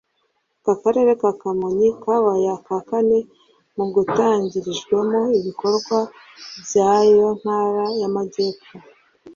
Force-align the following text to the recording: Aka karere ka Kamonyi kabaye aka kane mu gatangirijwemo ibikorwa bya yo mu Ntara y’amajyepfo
Aka 0.59 0.73
karere 0.81 1.11
ka 1.21 1.31
Kamonyi 1.41 1.89
kabaye 2.03 2.47
aka 2.57 2.77
kane 2.89 3.19
mu 3.75 3.85
gatangirijwemo 3.95 5.21
ibikorwa 5.39 5.97
bya 6.67 6.91
yo 7.15 7.19
mu 7.29 7.33
Ntara 7.41 7.85
y’amajyepfo 7.99 8.73